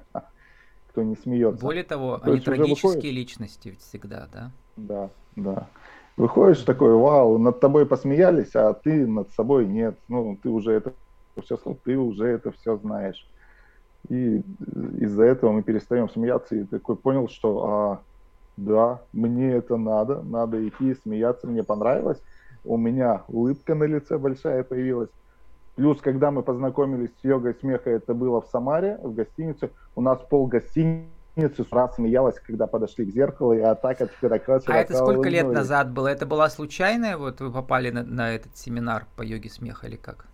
кто 0.99 1.05
не 1.05 1.15
смеется. 1.15 1.65
Более 1.65 1.85
того, 1.85 2.19
То 2.19 2.33
они 2.33 2.41
трагические 2.41 2.93
выходит... 2.93 3.15
личности 3.15 3.77
всегда, 3.79 4.29
да? 4.33 4.51
Да, 4.77 5.11
да. 5.37 5.69
Выходишь 6.17 6.63
такой, 6.63 6.93
вау, 6.95 7.39
над 7.39 7.61
тобой 7.61 7.87
посмеялись, 7.87 8.57
а 8.57 8.75
ты 8.75 9.07
над 9.07 9.31
собой 9.31 9.67
нет. 9.67 9.97
Ну, 10.09 10.37
ты 10.43 10.49
уже 10.49 10.73
это 10.73 10.93
все, 11.41 11.57
ты 11.85 11.97
уже 11.97 12.27
это 12.27 12.51
все 12.51 12.77
знаешь. 12.79 13.25
И 14.09 14.43
из-за 15.01 15.25
этого 15.25 15.53
мы 15.53 15.63
перестаем 15.63 16.09
смеяться 16.09 16.57
и 16.57 16.65
такой 16.65 16.97
понял, 16.97 17.29
что 17.29 17.65
а, 17.67 18.01
да, 18.57 19.01
мне 19.13 19.53
это 19.53 19.77
надо, 19.77 20.23
надо 20.23 20.67
идти 20.67 20.95
смеяться, 20.95 21.47
мне 21.47 21.63
понравилось. 21.63 22.21
У 22.65 22.77
меня 22.77 23.23
улыбка 23.29 23.75
на 23.75 23.85
лице 23.85 24.19
большая 24.19 24.65
появилась. 24.65 25.11
Плюс, 25.77 26.01
когда 26.01 26.31
мы 26.31 26.43
познакомились 26.43 27.11
с 27.21 27.25
йогой 27.25 27.55
смеха, 27.55 27.91
это 27.91 28.13
было 28.15 28.41
в 28.41 28.47
Самаре, 28.49 28.99
в 29.03 29.15
гостинице, 29.15 29.71
у 29.95 30.01
нас 30.01 30.19
пол 30.29 30.49
гостиницы 30.49 31.65
раз 31.71 31.95
смеялась, 31.95 32.41
когда 32.41 32.67
подошли 32.67 33.07
к 33.07 33.15
зеркалу, 33.15 33.53
и 33.53 33.61
атака 33.61 34.05
от 34.05 34.11
А 34.67 34.77
это 34.79 34.95
сколько 34.95 35.29
лет 35.29 35.47
назад 35.47 35.93
было? 35.93 36.09
Это 36.09 36.27
была 36.27 36.51
случайная, 36.51 37.17
вот 37.17 37.41
вы 37.41 37.53
попали 37.53 37.91
на, 37.91 38.03
на 38.03 38.33
этот 38.33 38.57
семинар 38.57 39.07
по 39.17 39.23
йоге 39.23 39.51
смеха 39.51 39.87
или 39.87 39.97
как? 39.97 40.27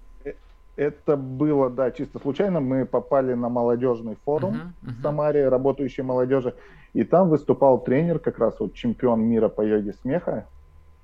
Это 0.76 1.16
было, 1.16 1.71
да, 1.71 1.90
чисто 1.93 2.19
случайно. 2.19 2.61
Мы 2.61 2.85
попали 2.85 3.35
на 3.35 3.49
молодежный 3.49 4.16
форум 4.25 4.54
uh-huh, 4.54 4.88
uh-huh. 4.88 4.99
в 4.99 5.02
Самаре, 5.02 5.49
работающей 5.49 6.02
молодежи, 6.02 6.54
и 6.95 7.04
там 7.04 7.28
выступал 7.28 7.78
тренер, 7.78 8.19
как 8.19 8.38
раз 8.38 8.59
вот 8.59 8.75
чемпион 8.75 9.21
мира 9.23 9.49
по 9.49 9.62
йоге 9.62 9.93
смеха. 9.93 10.47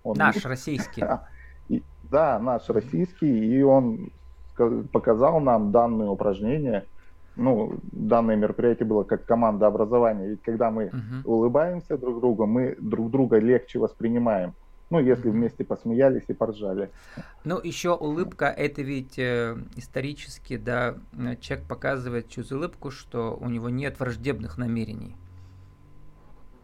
Он 0.03 0.17
наш 0.17 0.45
российский. 0.45 1.05
Да, 2.11 2.41
наш 2.41 2.69
российский, 2.69 3.29
и 3.29 3.63
он 3.63 4.11
показал 4.93 5.41
нам 5.41 5.71
данные 5.71 6.09
упражнения. 6.09 6.85
Ну, 7.37 7.79
данное 7.93 8.35
мероприятие 8.35 8.87
было 8.87 9.05
как 9.05 9.25
команда 9.25 9.69
образования. 9.69 10.31
Ведь 10.31 10.43
когда 10.43 10.73
мы 10.73 10.87
uh-huh. 10.87 11.23
улыбаемся 11.25 11.97
друг 11.97 12.19
другу, 12.19 12.47
мы 12.47 12.77
друг 12.81 13.11
друга 13.13 13.39
легче 13.39 13.79
воспринимаем. 13.79 14.55
Ну, 14.91 14.99
если 14.99 15.31
вместе 15.31 15.65
посмеялись 15.65 16.25
и 16.27 16.33
поржали. 16.33 16.91
Ну, 17.45 17.61
еще 17.63 17.95
улыбка, 17.95 18.47
это 18.47 18.83
ведь 18.83 19.19
э, 19.19 19.57
исторически, 19.77 20.57
да, 20.57 20.97
человек 21.41 21.67
показывает 21.69 22.29
через 22.29 22.51
улыбку, 22.51 22.91
что 22.91 23.39
у 23.41 23.49
него 23.49 23.69
нет 23.71 24.01
враждебных 24.01 24.59
намерений. 24.59 25.15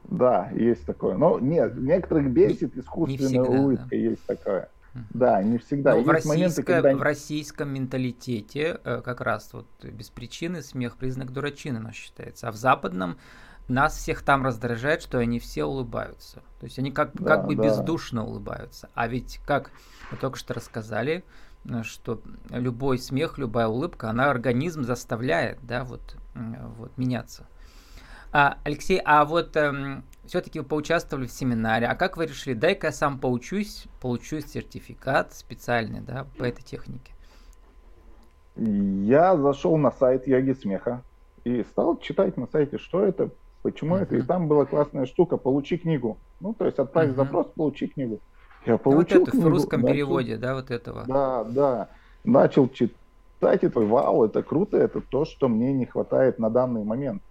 Да, 0.05 0.51
есть 0.53 0.85
такое. 0.87 1.17
Но 1.17 1.39
нет, 1.39 1.77
некоторых 1.77 2.31
бесит 2.31 2.77
искусственная 2.77 3.31
не 3.31 3.45
всегда, 3.45 3.61
улыбка, 3.61 3.87
да. 3.91 3.97
есть 3.97 4.27
такое. 4.27 4.69
Да, 5.11 5.43
не 5.43 5.59
всегда. 5.59 5.95
Но 5.95 6.03
в, 6.03 6.25
моменты, 6.25 6.63
когда... 6.63 6.97
в 6.97 7.03
российском 7.03 7.73
менталитете 7.73 8.81
э, 8.83 9.03
как 9.05 9.21
раз 9.21 9.53
вот 9.53 9.67
без 9.85 10.11
причины 10.11 10.63
смех 10.63 10.97
признак 10.97 11.33
дурачины, 11.33 11.79
но 11.79 11.93
считается. 11.93 12.49
А 12.49 12.53
в 12.53 12.57
западном 12.57 13.19
нас 13.69 13.97
всех 13.97 14.23
там 14.23 14.45
раздражает, 14.45 15.03
что 15.03 15.19
они 15.19 15.39
все 15.39 15.65
улыбаются. 15.65 16.43
То 16.61 16.65
есть 16.65 16.79
они 16.79 16.91
как, 16.91 17.13
да, 17.15 17.37
как 17.37 17.47
бы 17.47 17.57
да. 17.57 17.65
бездушно 17.65 18.25
улыбаются. 18.25 18.89
А 18.95 19.09
ведь, 19.09 19.41
как 19.47 19.71
мы 20.11 20.19
только 20.19 20.39
что 20.39 20.55
рассказали, 20.55 21.25
э, 21.65 21.83
что 21.83 22.21
любой 22.51 22.99
смех, 22.99 23.39
любая 23.39 23.67
улыбка, 23.67 24.11
она 24.11 24.31
организм 24.31 24.85
заставляет, 24.85 25.59
да, 25.63 25.85
вот, 25.85 26.17
вот 26.35 26.97
меняться. 26.97 27.47
А, 28.33 28.59
Алексей, 28.65 29.01
а 29.05 29.25
вот 29.25 29.57
эм, 29.57 30.05
все-таки 30.27 30.61
вы 30.61 30.67
поучаствовали 30.67 31.27
в 31.27 31.33
семинаре. 31.33 31.87
А 31.87 31.95
как 31.95 32.17
вы 32.17 32.27
решили, 32.27 32.55
дай-ка 32.55 32.89
я 32.89 32.93
сам 32.93 33.19
поучусь, 33.19 33.87
получу 34.01 34.41
сертификат 34.41 35.33
специальный, 35.33 36.01
да, 36.01 36.27
по 36.37 36.45
этой 36.45 36.63
технике? 36.63 37.13
Я 38.57 39.37
зашел 39.37 39.77
на 39.77 39.91
сайт 39.91 40.27
Йоги 40.27 40.53
Смеха 40.53 41.03
и 41.45 41.63
стал 41.65 41.99
читать 41.99 42.37
на 42.37 42.47
сайте, 42.47 42.79
что 42.79 43.05
это, 43.05 43.31
почему 43.67 43.97
uh-huh. 43.97 44.03
это. 44.03 44.17
И 44.17 44.23
там 44.23 44.47
была 44.47 44.65
классная 44.65 45.07
штука, 45.07 45.37
получи 45.37 45.77
книгу. 45.77 46.19
Ну, 46.41 46.55
то 46.55 46.67
есть 46.67 46.79
отправь 46.79 47.09
uh-huh. 47.09 47.17
запрос, 47.17 47.47
получи 47.49 47.89
книгу. 47.89 48.21
Я 48.65 48.79
получил 48.79 49.21
вот 49.21 49.29
это 49.29 49.31
книгу, 49.33 49.49
в 49.49 49.51
русском 49.51 49.81
начал, 49.81 49.95
переводе, 49.95 50.37
да, 50.37 50.55
вот 50.55 50.71
этого. 50.71 51.05
Да, 51.09 51.45
да. 51.45 51.89
Начал 52.23 52.69
читать 52.69 53.65
и 53.65 53.69
такой, 53.69 53.87
вау, 53.87 54.25
это 54.25 54.45
круто, 54.45 54.77
это 54.77 55.01
то, 55.01 55.25
что 55.25 55.49
мне 55.49 55.73
не 55.73 55.85
хватает 55.85 56.39
на 56.39 56.49
данный 56.49 56.85
момент 56.85 57.23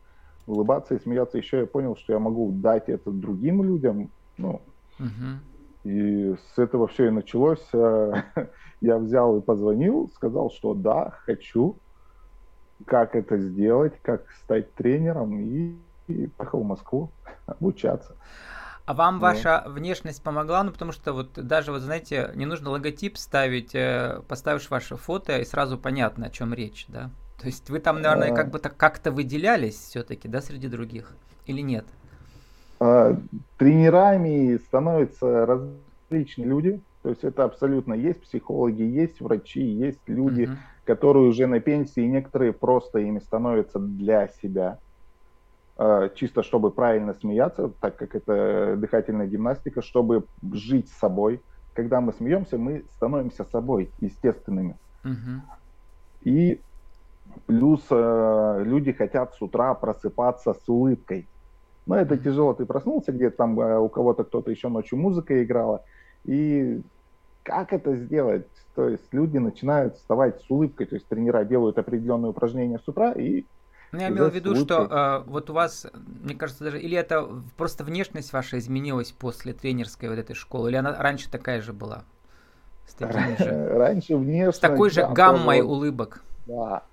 улыбаться 0.46 0.96
и 0.96 1.00
смеяться. 1.00 1.38
Еще 1.38 1.60
я 1.60 1.66
понял, 1.66 1.96
что 1.96 2.12
я 2.12 2.20
могу 2.20 2.52
дать 2.52 2.90
это 2.90 3.12
другим 3.12 3.64
людям. 3.64 4.12
Ну, 4.38 4.62
uh-huh. 5.00 5.38
И 5.86 6.36
с 6.54 6.58
этого 6.58 6.88
все 6.88 7.08
и 7.08 7.12
началось. 7.12 7.66
Я 8.82 8.98
взял 8.98 9.38
и 9.38 9.42
позвонил, 9.42 10.12
сказал, 10.16 10.52
что 10.52 10.74
да, 10.74 11.12
хочу. 11.26 11.78
Как 12.86 13.16
это 13.16 13.38
сделать, 13.38 13.94
как 14.02 14.30
стать 14.44 14.74
тренером. 14.74 15.40
И 15.40 15.76
и 16.08 16.28
поехал 16.28 16.62
в 16.62 16.66
Москву 16.66 17.12
обучаться. 17.46 18.16
А 18.86 18.94
вам 18.94 19.20
ваша 19.20 19.64
внешность 19.66 20.22
помогла? 20.22 20.64
Ну, 20.64 20.72
потому 20.72 20.92
что 20.92 21.14
вот 21.14 21.34
даже, 21.34 21.72
вот 21.72 21.82
знаете, 21.82 22.32
не 22.36 22.46
нужно 22.46 22.70
логотип 22.70 23.18
ставить, 23.18 23.74
э, 23.74 24.22
поставишь 24.28 24.70
ваше 24.70 24.96
фото, 24.96 25.40
и 25.40 25.46
сразу 25.46 25.78
понятно, 25.78 26.28
о 26.28 26.30
чем 26.30 26.54
речь, 26.54 26.86
да? 26.88 27.10
То 27.42 27.48
есть 27.48 27.70
вы 27.70 27.80
там, 27.80 28.02
наверное, 28.02 28.32
а... 28.32 28.36
как 28.36 28.52
бы 28.52 28.60
так 28.60 28.78
как-то 28.78 29.12
выделялись 29.12 29.76
все-таки, 29.76 30.28
да, 30.28 30.40
среди 30.42 30.68
других? 30.68 31.14
Или 31.48 31.62
нет? 31.62 31.86
А, 32.80 33.18
тренерами 33.58 34.58
становятся 34.58 35.46
различные 35.46 36.48
люди. 36.48 36.82
То 37.02 37.10
есть 37.10 37.24
это 37.24 37.44
абсолютно 37.44 37.94
есть 37.94 38.22
психологи, 38.22 38.82
есть 38.82 39.22
врачи, 39.22 39.62
есть 39.62 40.02
люди, 40.08 40.44
uh-huh. 40.44 40.56
которые 40.86 41.28
уже 41.28 41.46
на 41.46 41.60
пенсии, 41.60 42.02
и 42.02 42.08
некоторые 42.08 42.52
просто 42.52 42.98
ими 43.00 43.20
становятся 43.20 43.78
для 43.78 44.28
себя. 44.28 44.80
А, 45.78 46.10
чисто 46.10 46.42
чтобы 46.42 46.72
правильно 46.72 47.14
смеяться, 47.14 47.70
так 47.82 47.98
как 47.98 48.16
это 48.16 48.76
дыхательная 48.78 49.28
гимнастика, 49.28 49.82
чтобы 49.82 50.26
жить 50.54 50.90
с 50.90 50.94
собой. 50.94 51.42
Когда 51.74 52.00
мы 52.00 52.14
смеемся, 52.14 52.58
мы 52.58 52.86
становимся 52.96 53.44
собой, 53.44 53.92
естественными. 54.00 54.78
Uh-huh. 55.04 55.42
И 56.22 56.62
плюс 57.46 57.86
э, 57.90 58.62
люди 58.64 58.94
хотят 58.94 59.34
с 59.36 59.42
утра 59.42 59.74
просыпаться 59.74 60.54
с 60.54 60.70
улыбкой. 60.70 61.28
Но 61.86 61.98
это 61.98 62.18
тяжело, 62.18 62.54
ты 62.54 62.66
проснулся 62.66 63.12
где-то 63.12 63.36
там, 63.36 63.60
э, 63.60 63.78
у 63.78 63.90
кого-то 63.90 64.24
кто-то 64.24 64.52
еще 64.52 64.70
ночью 64.70 64.98
музыка 64.98 65.44
играла, 65.44 65.84
и 66.24 66.82
как 67.44 67.74
это 67.74 67.96
сделать? 67.98 68.48
То 68.74 68.88
есть 68.88 69.14
люди 69.14 69.38
начинают 69.38 69.98
вставать 69.98 70.42
с 70.42 70.50
улыбкой, 70.50 70.88
то 70.88 70.96
есть 70.96 71.08
тренера 71.08 71.44
делают 71.44 71.78
определенные 71.78 72.30
упражнения 72.30 72.80
с 72.80 72.88
утра 72.88 73.12
и 73.12 73.46
ну, 73.96 74.02
я 74.02 74.10
имел 74.10 74.30
в 74.30 74.36
виду, 74.36 74.56
что 74.56 75.24
э, 75.26 75.30
вот 75.30 75.50
у 75.50 75.54
вас, 75.54 75.88
мне 76.24 76.36
кажется, 76.36 76.64
даже 76.64 76.80
или 76.80 76.98
это 76.98 77.28
просто 77.58 77.84
внешность 77.84 78.34
ваша 78.34 78.58
изменилась 78.58 79.12
после 79.12 79.54
тренерской 79.54 80.10
вот 80.10 80.18
этой 80.18 80.36
школы, 80.36 80.70
или 80.70 80.78
она 80.78 80.96
раньше 80.98 81.30
такая 81.30 81.62
же 81.62 81.74
была? 81.74 82.04
С 82.88 82.98
же, 83.00 83.70
раньше 83.78 84.16
внешность... 84.16 84.58
С 84.58 84.60
такой 84.60 84.90
же 84.90 85.02
да, 85.02 85.10
гаммой 85.10 85.60
тоже, 85.60 85.70
улыбок. 85.70 86.22
Да. 86.46 86.84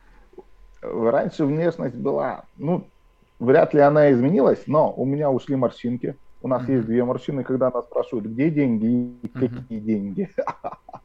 Раньше 0.80 1.44
внешность 1.44 1.94
была, 1.94 2.44
ну, 2.56 2.86
вряд 3.38 3.74
ли 3.74 3.80
она 3.80 4.10
изменилась, 4.12 4.62
но 4.66 4.92
у 4.92 5.04
меня 5.04 5.30
ушли 5.30 5.56
морщинки. 5.56 6.16
У 6.42 6.48
нас 6.48 6.62
uh-huh. 6.62 6.72
есть 6.72 6.86
две 6.86 7.04
морщины, 7.04 7.44
когда 7.44 7.70
нас 7.70 7.84
спрашивают, 7.84 8.26
где 8.26 8.50
деньги 8.50 8.86
и 8.86 9.26
uh-huh. 9.26 9.48
какие 9.48 9.80
деньги. 9.80 10.28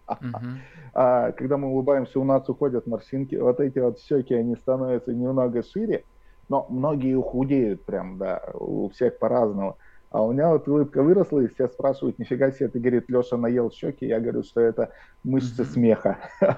Uh-huh. 0.08 0.58
А 0.94 1.32
когда 1.34 1.58
мы 1.58 1.67
улыбаемся, 1.67 2.20
у 2.20 2.24
нас 2.24 2.48
уходят 2.50 2.88
морщинки. 2.88 3.36
Вот 3.36 3.60
эти 3.60 3.79
вот 3.79 4.00
щеки, 4.00 4.34
они 4.34 4.56
становятся 4.56 5.13
немного 5.13 5.62
шире, 5.62 6.06
но 6.50 6.65
многие 6.70 7.13
ухудеют 7.13 7.86
прям, 7.86 8.17
да, 8.17 8.41
у 8.53 8.89
всех 8.89 9.20
по-разному. 9.20 9.77
А 10.10 10.24
у 10.24 10.32
меня 10.32 10.50
вот 10.50 10.68
улыбка 10.68 11.04
выросла, 11.04 11.42
и 11.42 11.48
все 11.48 11.68
спрашивают, 11.68 12.18
нифига 12.18 12.52
себе, 12.52 12.70
ты, 12.70 12.80
говорит, 12.80 13.10
Леша 13.10 13.36
наел 13.36 13.70
щеки. 13.72 14.06
Я 14.06 14.22
говорю, 14.22 14.44
что 14.44 14.62
это 14.62 14.92
мышцы 15.24 15.66
смеха. 15.66 16.18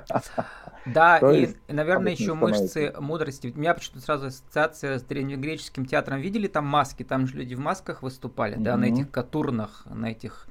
Да, 0.86 1.20
и, 1.34 1.50
наверное, 1.68 2.13
еще 2.13 2.34
мышцы 2.34 2.94
мудрости. 2.98 3.53
У 3.53 3.60
меня 3.60 3.74
почему-то 3.74 4.01
сразу 4.01 4.27
ассоциация 4.27 4.98
с 4.98 5.03
древнегреческим 5.03 5.86
театром. 5.86 6.22
Видели 6.22 6.48
там 6.48 6.65
маски? 6.65 7.03
Там 7.03 7.27
же 7.27 7.36
люди 7.36 7.53
в 7.53 7.60
масках 7.60 8.01
выступали, 8.01 8.56
да, 8.56 8.77
на 8.77 8.86
этих 8.86 9.12
катурнах, 9.12 9.86
на 9.86 10.12
этих 10.12 10.48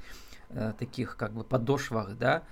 э, 0.50 0.74
таких 0.78 1.16
как 1.16 1.32
бы 1.32 1.44
подошвах, 1.44 2.16
да. 2.18 2.42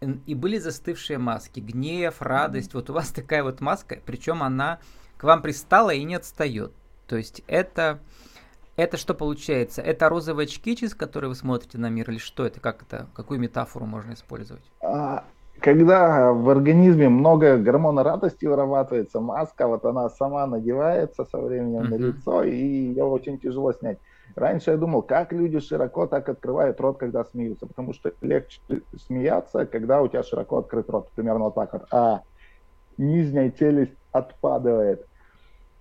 И 0.00 0.34
были 0.34 0.58
застывшие 0.58 1.18
маски. 1.18 1.60
Гнев, 1.60 2.20
радость. 2.20 2.72
Вот 2.72 2.88
у 2.90 2.94
вас 2.94 3.10
такая 3.10 3.42
вот 3.42 3.60
маска, 3.60 3.98
причем 4.04 4.42
она 4.42 4.80
к 5.18 5.24
вам 5.24 5.42
пристала 5.42 5.90
и 5.90 6.02
не 6.04 6.14
отстает. 6.14 6.72
То 7.06 7.16
есть 7.16 7.42
это 7.46 8.00
это 8.76 8.96
что 8.96 9.14
получается? 9.14 9.82
Это 9.82 10.08
розовые 10.08 10.44
очки, 10.44 10.76
через 10.76 10.94
которые 10.94 11.28
вы 11.28 11.34
смотрите 11.34 11.78
на 11.78 11.88
мир, 11.88 12.10
или 12.10 12.18
что 12.18 12.46
это? 12.46 12.60
Как 12.60 12.82
это? 12.82 13.06
Какую 13.14 13.40
метафору 13.40 13.86
можно 13.86 14.12
использовать? 14.12 14.64
А, 14.80 15.24
когда 15.60 16.32
в 16.32 16.48
организме 16.50 17.08
много 17.08 17.56
гормона 17.56 18.02
радости 18.02 18.44
вырабатывается, 18.44 19.20
маска, 19.20 19.66
вот 19.66 19.84
она 19.84 20.08
сама 20.10 20.46
надевается 20.46 21.24
со 21.24 21.38
временем 21.38 21.82
uh-huh. 21.82 21.88
на 21.88 21.94
лицо, 21.94 22.44
и 22.44 22.54
ее 22.54 23.04
очень 23.04 23.38
тяжело 23.38 23.72
снять. 23.72 23.98
Раньше 24.34 24.72
я 24.72 24.76
думал, 24.76 25.00
как 25.00 25.32
люди 25.32 25.60
широко 25.60 26.06
так 26.06 26.28
открывают 26.28 26.78
рот, 26.80 26.98
когда 26.98 27.24
смеются, 27.24 27.66
потому 27.66 27.94
что 27.94 28.12
легче 28.20 28.60
смеяться, 29.06 29.64
когда 29.64 30.02
у 30.02 30.08
тебя 30.08 30.22
широко 30.22 30.58
открыт 30.58 30.90
рот, 30.90 31.10
примерно 31.16 31.44
вот 31.44 31.54
так 31.54 31.72
вот. 31.72 31.86
А 31.90 32.20
нижняя 32.98 33.50
челюсть 33.50 33.96
отпадает 34.12 35.06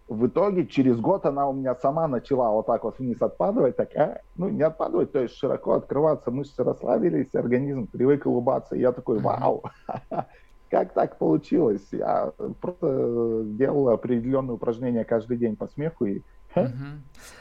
в 0.07 0.27
итоге 0.27 0.67
через 0.67 0.99
год 0.99 1.25
она 1.25 1.47
у 1.47 1.53
меня 1.53 1.75
сама 1.75 2.07
начала 2.07 2.51
вот 2.51 2.67
так 2.67 2.83
вот 2.83 2.99
вниз 2.99 3.21
отпадывать, 3.21 3.75
так, 3.75 3.95
а, 3.95 4.21
ну, 4.35 4.49
не 4.49 4.61
отпадывать, 4.61 5.11
то 5.11 5.19
есть 5.19 5.35
широко 5.35 5.73
открываться, 5.73 6.29
мышцы 6.29 6.63
расслабились, 6.63 7.33
организм 7.33 7.87
привык 7.87 8.25
улыбаться. 8.25 8.75
И 8.75 8.81
я 8.81 8.91
такой, 8.91 9.19
вау, 9.19 9.63
как 10.69 10.93
так 10.93 11.17
получилось? 11.17 11.87
Я 11.91 12.33
просто 12.61 13.43
делал 13.45 13.89
определенные 13.89 14.55
упражнения 14.55 15.03
каждый 15.05 15.37
день 15.37 15.55
по 15.55 15.67
смеху, 15.67 16.05
и 16.05 16.21
Угу. 16.55 16.71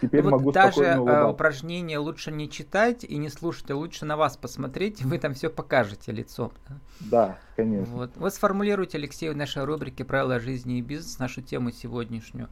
Теперь 0.01 0.23
ну, 0.23 0.31
могу 0.31 0.45
вот 0.45 0.55
даже 0.55 0.85
э, 0.85 1.25
упражнения 1.25 1.99
лучше 1.99 2.33
не 2.33 2.51
читать 2.51 3.05
и 3.05 3.17
не 3.17 3.29
слушать, 3.29 3.71
а 3.71 3.77
лучше 3.77 4.05
на 4.05 4.17
вас 4.17 4.37
посмотреть, 4.37 5.01
и 5.03 5.05
вы 5.05 5.19
там 5.19 5.35
все 5.35 5.51
покажете 5.51 6.13
лицом. 6.13 6.53
Да, 6.69 6.79
да 7.27 7.39
конечно. 7.57 7.95
Вот. 7.95 8.17
Вы 8.17 8.31
сформулируете, 8.31 8.99
Алексей, 8.99 9.31
в 9.31 9.37
нашей 9.37 9.65
рубрике 9.65 10.05
«Правила 10.05 10.41
жизни 10.41 10.79
и 10.79 10.83
бизнес» 10.83 11.19
нашу 11.19 11.43
тему 11.43 11.71
сегодняшнюю. 11.71 12.49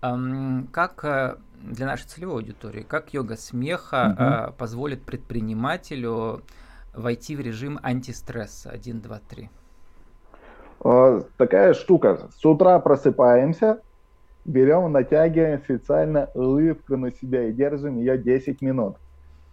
Как 0.00 1.04
э, 1.04 1.36
для 1.62 1.86
нашей 1.86 2.06
целевой 2.06 2.36
аудитории, 2.36 2.82
как 2.82 3.12
йога 3.14 3.36
смеха 3.36 4.48
угу. 4.48 4.56
позволит 4.58 5.02
предпринимателю 5.02 6.42
войти 6.94 7.34
в 7.34 7.40
режим 7.40 7.80
антистресса? 7.82 8.70
1, 8.70 9.00
2, 9.00 9.20
3. 9.28 9.50
Такая 11.36 11.74
штука. 11.74 12.28
С 12.36 12.44
утра 12.44 12.78
просыпаемся, 12.78 13.80
берем, 14.46 14.92
натягиваем 14.92 15.58
специально 15.58 16.30
улыбку 16.34 16.96
на 16.96 17.12
себя 17.12 17.48
и 17.48 17.52
держим 17.52 17.98
ее 17.98 18.16
10 18.16 18.62
минут. 18.62 18.96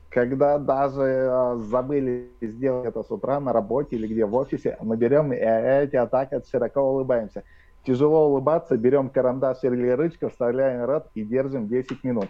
Когда 0.09 0.59
даже 0.59 1.01
э, 1.01 1.55
забыли 1.57 2.29
сделать 2.39 2.87
это 2.87 3.01
с 3.01 3.09
утра 3.09 3.39
на 3.39 3.51
работе 3.51 3.95
или 3.95 4.05
где 4.07 4.25
в 4.25 4.35
офисе, 4.35 4.77
мы 4.79 4.95
берем 4.95 5.33
и 5.33 5.37
эти 5.37 5.95
атаки 5.95 6.39
широко 6.49 6.81
улыбаемся. 6.81 7.43
Тяжело 7.85 8.29
улыбаться, 8.29 8.77
берем 8.77 9.09
карандаш 9.09 9.63
или 9.63 9.89
ручку, 9.89 10.29
вставляем 10.29 10.83
в 10.83 10.85
рот 10.85 11.07
и 11.15 11.23
держим 11.23 11.67
10 11.67 12.03
минут. 12.03 12.29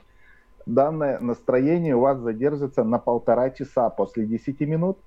Данное 0.65 1.19
настроение 1.19 1.95
у 1.95 1.99
вас 1.99 2.17
задержится 2.19 2.85
на 2.85 2.97
полтора 2.97 3.49
часа 3.49 3.89
после 3.89 4.25
10 4.25 4.61
минут. 4.61 4.97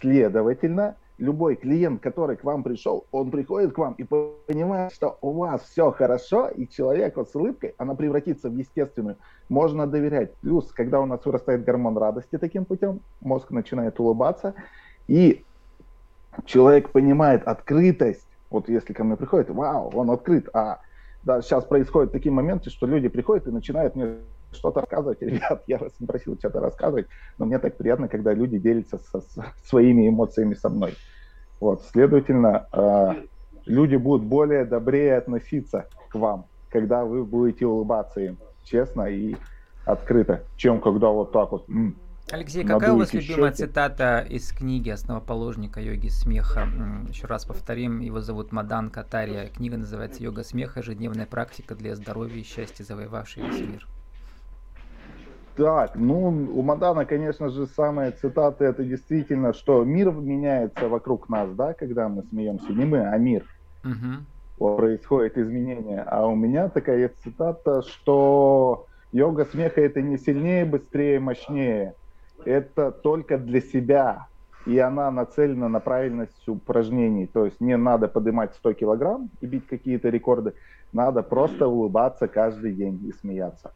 Следовательно, 0.00 0.96
любой 1.18 1.56
клиент, 1.56 2.02
который 2.02 2.36
к 2.36 2.44
вам 2.44 2.62
пришел, 2.62 3.06
он 3.10 3.30
приходит 3.30 3.72
к 3.72 3.78
вам 3.78 3.94
и 3.94 4.04
понимает, 4.04 4.92
что 4.92 5.18
у 5.22 5.32
вас 5.32 5.62
все 5.62 5.90
хорошо, 5.90 6.48
и 6.48 6.68
человек 6.68 7.16
вот 7.16 7.30
с 7.30 7.34
улыбкой, 7.34 7.74
она 7.78 7.94
превратится 7.94 8.50
в 8.50 8.56
естественную. 8.56 9.16
Можно 9.48 9.86
доверять. 9.86 10.34
Плюс, 10.36 10.70
когда 10.72 11.00
у 11.00 11.06
нас 11.06 11.24
вырастает 11.24 11.64
гормон 11.64 11.96
радости 11.96 12.36
таким 12.38 12.64
путем, 12.64 13.00
мозг 13.20 13.50
начинает 13.50 13.98
улыбаться, 13.98 14.54
и 15.08 15.44
человек 16.44 16.90
понимает 16.90 17.44
открытость. 17.44 18.26
Вот 18.50 18.68
если 18.68 18.92
ко 18.92 19.04
мне 19.04 19.16
приходит, 19.16 19.50
вау, 19.50 19.90
он 19.94 20.10
открыт. 20.10 20.48
А 20.52 20.80
да, 21.26 21.42
сейчас 21.42 21.64
происходят 21.64 22.12
такие 22.12 22.30
моменты, 22.30 22.70
что 22.70 22.86
люди 22.86 23.08
приходят 23.08 23.48
и 23.48 23.50
начинают 23.50 23.96
мне 23.96 24.20
что-то 24.52 24.80
рассказывать. 24.80 25.20
Ребят, 25.22 25.64
я 25.66 25.78
вас 25.78 25.92
не 25.98 26.06
просил 26.06 26.38
что-то 26.38 26.60
рассказывать, 26.60 27.08
но 27.36 27.46
мне 27.46 27.58
так 27.58 27.76
приятно, 27.76 28.08
когда 28.08 28.32
люди 28.32 28.58
делятся 28.58 28.98
со, 28.98 29.20
со 29.20 29.52
своими 29.64 30.08
эмоциями 30.08 30.54
со 30.54 30.68
мной. 30.68 30.94
Вот, 31.60 31.82
следовательно, 31.82 32.68
э, 32.72 33.26
люди 33.66 33.96
будут 33.96 34.24
более 34.24 34.64
добрее 34.64 35.16
относиться 35.16 35.88
к 36.10 36.14
вам, 36.14 36.46
когда 36.68 37.04
вы 37.04 37.24
будете 37.24 37.66
улыбаться 37.66 38.20
им 38.20 38.38
честно 38.62 39.02
и 39.02 39.34
открыто, 39.84 40.44
чем 40.54 40.80
когда 40.80 41.08
вот 41.08 41.32
так 41.32 41.50
вот. 41.50 41.68
М- 41.68 42.00
Алексей, 42.32 42.64
какая 42.64 42.92
у 42.92 42.98
вас 42.98 43.12
любимая 43.14 43.52
щеки. 43.52 43.66
цитата 43.66 44.26
из 44.28 44.50
книги 44.50 44.90
основоположника 44.90 45.80
йоги 45.80 46.08
смеха? 46.08 46.66
Еще 47.08 47.28
раз 47.28 47.44
повторим, 47.44 48.00
его 48.00 48.20
зовут 48.20 48.50
Мадан 48.50 48.90
Катария. 48.90 49.46
Книга 49.46 49.76
называется 49.76 50.22
«Йога 50.24 50.42
смеха. 50.42 50.80
Ежедневная 50.80 51.26
практика 51.26 51.76
для 51.76 51.94
здоровья 51.94 52.40
и 52.40 52.42
счастья, 52.42 52.82
завоевавший 52.82 53.44
весь 53.44 53.60
мир». 53.60 53.86
Так, 55.56 55.92
ну, 55.94 56.26
у 56.26 56.62
Мадана, 56.62 57.06
конечно 57.06 57.48
же, 57.48 57.66
самая 57.66 58.12
цитата 58.12 58.64
это 58.64 58.84
действительно, 58.84 59.54
что 59.54 59.84
мир 59.84 60.10
меняется 60.10 60.88
вокруг 60.88 61.30
нас, 61.30 61.48
да, 61.54 61.72
когда 61.72 62.08
мы 62.08 62.24
смеемся. 62.24 62.72
Не 62.72 62.84
мы, 62.84 63.08
а 63.08 63.16
мир. 63.16 63.46
Угу. 63.84 64.76
Происходит 64.76 65.38
изменение. 65.38 66.02
А 66.02 66.26
у 66.26 66.34
меня 66.34 66.68
такая 66.68 67.10
цитата, 67.22 67.82
что 67.82 68.86
йога 69.12 69.46
смеха 69.46 69.80
это 69.80 70.02
не 70.02 70.18
сильнее, 70.18 70.66
быстрее, 70.66 71.20
мощнее. 71.20 71.94
Это 72.46 72.92
только 72.92 73.38
для 73.38 73.60
себя. 73.60 74.28
И 74.66 74.78
она 74.78 75.10
нацелена 75.10 75.68
на 75.68 75.80
правильность 75.80 76.48
упражнений. 76.48 77.26
То 77.26 77.44
есть 77.44 77.60
не 77.60 77.76
надо 77.76 78.08
поднимать 78.08 78.54
100 78.54 78.72
килограмм 78.72 79.30
и 79.40 79.46
бить 79.46 79.66
какие-то 79.66 80.08
рекорды. 80.08 80.54
Надо 80.92 81.22
просто 81.22 81.66
улыбаться 81.68 82.26
каждый 82.28 82.72
день 82.72 83.00
и 83.06 83.12
смеяться. 83.12 83.72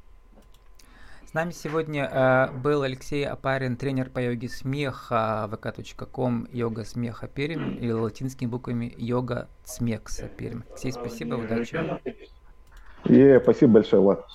С 1.30 1.34
нами 1.34 1.52
сегодня 1.52 2.10
э, 2.12 2.48
был 2.58 2.82
Алексей 2.82 3.24
Апарин, 3.24 3.76
тренер 3.76 4.10
по 4.10 4.18
йоге 4.18 4.48
смеха, 4.48 5.48
vk.com, 5.48 6.48
йога 6.50 6.84
смеха 6.84 7.28
Пермь, 7.28 7.76
или 7.78 7.92
латинскими 7.92 8.48
буквами 8.48 8.92
йога 8.96 9.48
смекса 9.64 10.26
Пермь. 10.26 10.62
Алексей, 10.68 10.92
спасибо, 10.92 11.34
удачи. 11.34 11.78
И 13.04 13.38
спасибо 13.42 13.74
большое, 13.74 14.02
Влад. 14.02 14.26